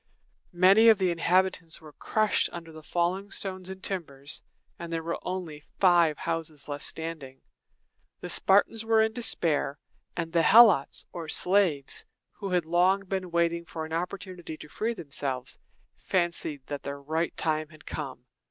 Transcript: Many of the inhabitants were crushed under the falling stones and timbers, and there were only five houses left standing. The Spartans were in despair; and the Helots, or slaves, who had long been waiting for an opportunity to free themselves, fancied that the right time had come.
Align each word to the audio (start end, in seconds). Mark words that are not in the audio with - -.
Many 0.55 0.89
of 0.89 0.97
the 0.97 1.11
inhabitants 1.11 1.79
were 1.79 1.93
crushed 1.93 2.49
under 2.51 2.71
the 2.71 2.81
falling 2.81 3.29
stones 3.29 3.69
and 3.69 3.83
timbers, 3.83 4.41
and 4.79 4.91
there 4.91 5.03
were 5.03 5.19
only 5.21 5.59
five 5.79 6.17
houses 6.17 6.67
left 6.67 6.83
standing. 6.83 7.41
The 8.19 8.29
Spartans 8.31 8.83
were 8.83 9.03
in 9.03 9.13
despair; 9.13 9.77
and 10.17 10.33
the 10.33 10.41
Helots, 10.41 11.05
or 11.13 11.29
slaves, 11.29 12.03
who 12.31 12.49
had 12.49 12.65
long 12.65 13.03
been 13.05 13.29
waiting 13.29 13.63
for 13.63 13.85
an 13.85 13.93
opportunity 13.93 14.57
to 14.57 14.67
free 14.67 14.95
themselves, 14.95 15.59
fancied 15.97 16.65
that 16.65 16.81
the 16.81 16.95
right 16.95 17.37
time 17.37 17.67
had 17.69 17.85
come. 17.85 18.25